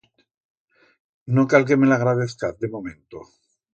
No 1.39 1.45
cal 1.51 1.67
que 1.73 1.77
me 1.81 1.91
l'agradezcaz 1.91 2.59
de 2.65 2.71
momento. 2.77 3.23